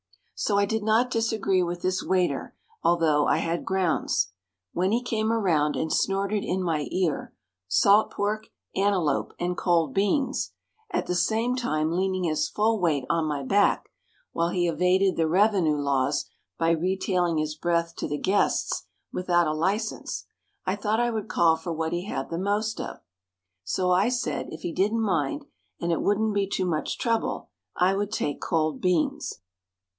[0.33, 4.31] So I did not disagree with this waiter, although I had grounds.
[4.73, 7.35] When he came around and snorted in my ear,
[7.67, 10.53] "Salt pork, antelope and cold beans,"
[10.89, 13.91] at the same time leaning his full weight on my back,
[14.31, 16.25] while he evaded the revenue laws
[16.57, 20.25] by retailing his breath to the guests without a license,
[20.65, 23.01] I thought I would call for what he had the most of,
[23.63, 25.45] so I said if he didn't mind
[25.79, 29.39] and it wouldn't be too much trouble, I would take cold beans.